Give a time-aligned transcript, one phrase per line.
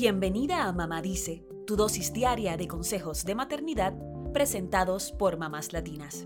[0.00, 3.94] Bienvenida a Mamá Dice, tu dosis diaria de consejos de maternidad
[4.32, 6.24] presentados por mamás latinas.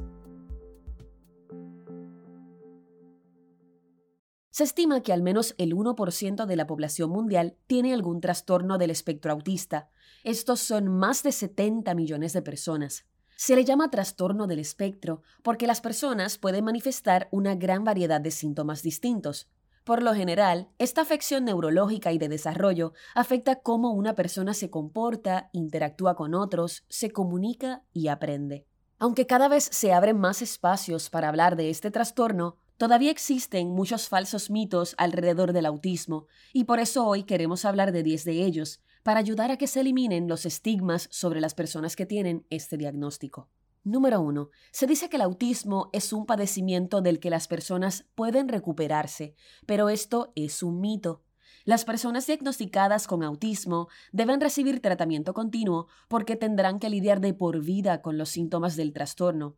[4.50, 8.90] Se estima que al menos el 1% de la población mundial tiene algún trastorno del
[8.90, 9.88] espectro autista.
[10.22, 13.06] Estos son más de 70 millones de personas.
[13.36, 18.32] Se le llama trastorno del espectro porque las personas pueden manifestar una gran variedad de
[18.32, 19.48] síntomas distintos.
[19.84, 25.50] Por lo general, esta afección neurológica y de desarrollo afecta cómo una persona se comporta,
[25.52, 28.64] interactúa con otros, se comunica y aprende.
[29.00, 34.08] Aunque cada vez se abren más espacios para hablar de este trastorno, todavía existen muchos
[34.08, 38.80] falsos mitos alrededor del autismo, y por eso hoy queremos hablar de 10 de ellos,
[39.02, 43.48] para ayudar a que se eliminen los estigmas sobre las personas que tienen este diagnóstico.
[43.84, 44.48] Número 1.
[44.70, 49.34] Se dice que el autismo es un padecimiento del que las personas pueden recuperarse,
[49.66, 51.24] pero esto es un mito.
[51.64, 57.60] Las personas diagnosticadas con autismo deben recibir tratamiento continuo porque tendrán que lidiar de por
[57.60, 59.56] vida con los síntomas del trastorno.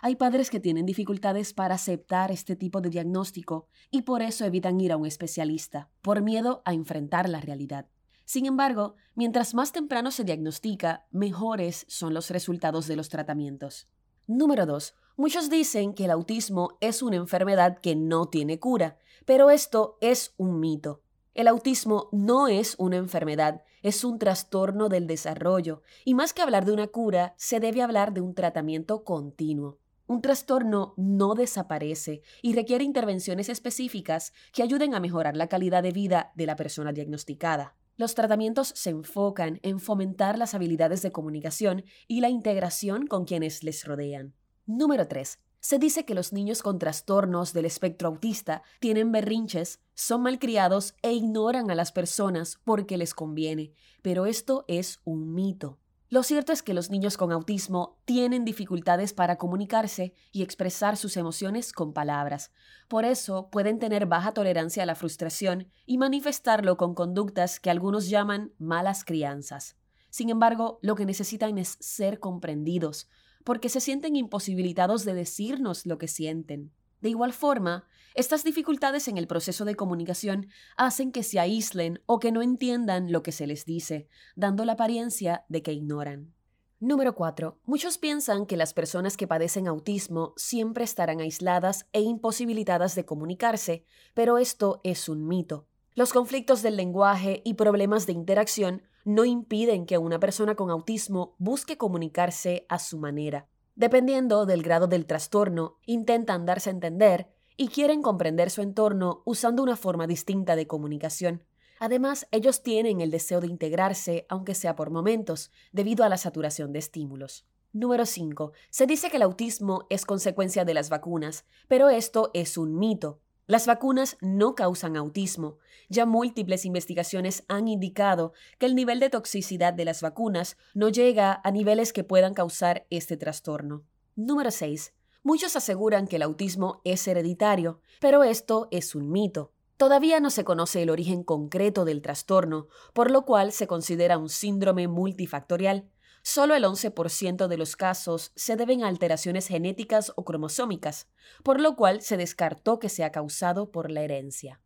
[0.00, 4.80] Hay padres que tienen dificultades para aceptar este tipo de diagnóstico y por eso evitan
[4.80, 7.86] ir a un especialista, por miedo a enfrentar la realidad.
[8.26, 13.88] Sin embargo, mientras más temprano se diagnostica, mejores son los resultados de los tratamientos.
[14.26, 14.96] Número 2.
[15.16, 20.34] Muchos dicen que el autismo es una enfermedad que no tiene cura, pero esto es
[20.38, 21.02] un mito.
[21.34, 26.64] El autismo no es una enfermedad, es un trastorno del desarrollo, y más que hablar
[26.64, 29.78] de una cura, se debe hablar de un tratamiento continuo.
[30.08, 35.92] Un trastorno no desaparece y requiere intervenciones específicas que ayuden a mejorar la calidad de
[35.92, 37.76] vida de la persona diagnosticada.
[37.96, 43.64] Los tratamientos se enfocan en fomentar las habilidades de comunicación y la integración con quienes
[43.64, 44.34] les rodean.
[44.66, 45.38] Número 3.
[45.60, 51.12] Se dice que los niños con trastornos del espectro autista tienen berrinches, son malcriados e
[51.12, 55.78] ignoran a las personas porque les conviene, pero esto es un mito.
[56.08, 61.16] Lo cierto es que los niños con autismo tienen dificultades para comunicarse y expresar sus
[61.16, 62.52] emociones con palabras.
[62.86, 68.08] Por eso pueden tener baja tolerancia a la frustración y manifestarlo con conductas que algunos
[68.08, 69.76] llaman malas crianzas.
[70.08, 73.08] Sin embargo, lo que necesitan es ser comprendidos,
[73.42, 76.72] porque se sienten imposibilitados de decirnos lo que sienten.
[77.00, 77.84] De igual forma,
[78.16, 83.12] estas dificultades en el proceso de comunicación hacen que se aíslen o que no entiendan
[83.12, 86.32] lo que se les dice, dando la apariencia de que ignoran.
[86.80, 87.58] Número 4.
[87.64, 93.84] Muchos piensan que las personas que padecen autismo siempre estarán aisladas e imposibilitadas de comunicarse,
[94.14, 95.66] pero esto es un mito.
[95.94, 101.34] Los conflictos del lenguaje y problemas de interacción no impiden que una persona con autismo
[101.38, 103.46] busque comunicarse a su manera.
[103.74, 109.62] Dependiendo del grado del trastorno, intentan darse a entender y quieren comprender su entorno usando
[109.62, 111.42] una forma distinta de comunicación.
[111.78, 116.72] Además, ellos tienen el deseo de integrarse, aunque sea por momentos, debido a la saturación
[116.72, 117.46] de estímulos.
[117.72, 118.52] Número 5.
[118.70, 123.20] Se dice que el autismo es consecuencia de las vacunas, pero esto es un mito.
[123.46, 125.58] Las vacunas no causan autismo.
[125.88, 131.40] Ya múltiples investigaciones han indicado que el nivel de toxicidad de las vacunas no llega
[131.44, 133.84] a niveles que puedan causar este trastorno.
[134.16, 134.95] Número 6.
[135.26, 139.52] Muchos aseguran que el autismo es hereditario, pero esto es un mito.
[139.76, 144.28] Todavía no se conoce el origen concreto del trastorno, por lo cual se considera un
[144.28, 145.90] síndrome multifactorial.
[146.22, 151.08] Solo el 11% de los casos se deben a alteraciones genéticas o cromosómicas,
[151.42, 154.60] por lo cual se descartó que sea causado por la herencia.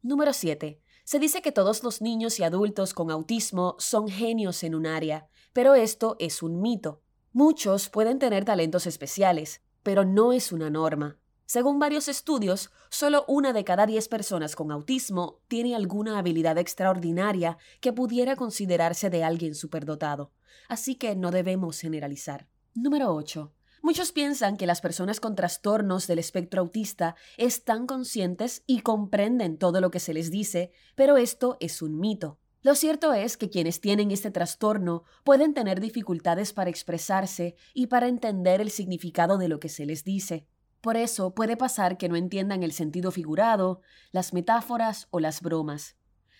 [0.00, 0.80] Número 7.
[1.04, 5.28] Se dice que todos los niños y adultos con autismo son genios en un área,
[5.52, 7.02] pero esto es un mito.
[7.34, 11.16] Muchos pueden tener talentos especiales, pero no es una norma.
[11.44, 17.56] Según varios estudios, solo una de cada diez personas con autismo tiene alguna habilidad extraordinaria
[17.80, 20.32] que pudiera considerarse de alguien superdotado,
[20.68, 22.48] así que no debemos generalizar.
[22.74, 23.52] Número 8.
[23.80, 29.80] Muchos piensan que las personas con trastornos del espectro autista están conscientes y comprenden todo
[29.80, 32.40] lo que se les dice, pero esto es un mito.
[32.66, 38.08] Lo cierto es que quienes tienen este trastorno pueden tener dificultades para expresarse y para
[38.08, 40.48] entender el significado de lo que se les dice.
[40.80, 45.94] Por eso puede pasar que no entiendan el sentido figurado, las metáforas o las bromas.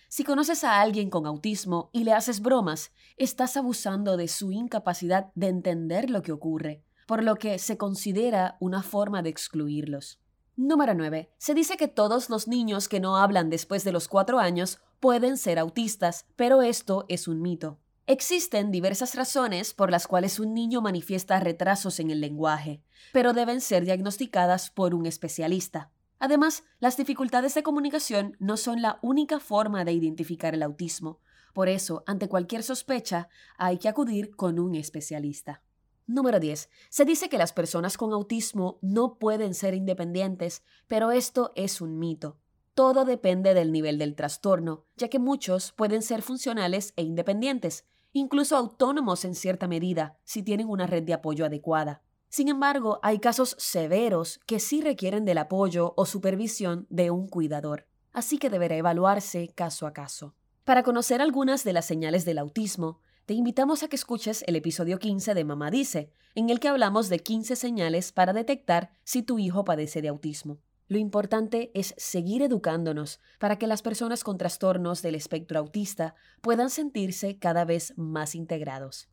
[0.09, 5.31] Si conoces a alguien con autismo y le haces bromas, estás abusando de su incapacidad
[5.33, 10.19] de entender lo que ocurre, por lo que se considera una forma de excluirlos.
[10.57, 11.29] Número 9.
[11.37, 15.37] Se dice que todos los niños que no hablan después de los cuatro años pueden
[15.37, 17.79] ser autistas, pero esto es un mito.
[18.05, 23.59] Existen diversas razones por las cuales un niño manifiesta retrasos en el lenguaje, pero deben
[23.59, 25.91] ser diagnosticadas por un especialista.
[26.19, 31.19] Además, las dificultades de comunicación no son la única forma de identificar el autismo.
[31.53, 35.61] Por eso, ante cualquier sospecha, hay que acudir con un especialista.
[36.05, 36.69] Número 10.
[36.89, 41.99] Se dice que las personas con autismo no pueden ser independientes, pero esto es un
[41.99, 42.37] mito.
[42.77, 48.55] Todo depende del nivel del trastorno, ya que muchos pueden ser funcionales e independientes, incluso
[48.55, 52.03] autónomos en cierta medida, si tienen una red de apoyo adecuada.
[52.29, 57.87] Sin embargo, hay casos severos que sí requieren del apoyo o supervisión de un cuidador,
[58.13, 60.35] así que deberá evaluarse caso a caso.
[60.63, 64.99] Para conocer algunas de las señales del autismo, te invitamos a que escuches el episodio
[64.99, 69.39] 15 de Mamá Dice, en el que hablamos de 15 señales para detectar si tu
[69.39, 70.59] hijo padece de autismo.
[70.87, 76.69] Lo importante es seguir educándonos para que las personas con trastornos del espectro autista puedan
[76.69, 79.09] sentirse cada vez más integrados.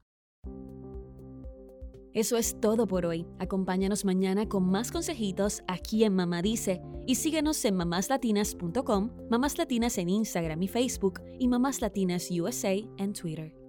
[2.12, 3.26] Eso es todo por hoy.
[3.40, 9.98] Acompáñanos mañana con más consejitos aquí en Mamá Dice y síguenos en mamáslatinas.com, Mamás Latinas
[9.98, 13.63] en Instagram y Facebook y Mamás Latinas USA en Twitter.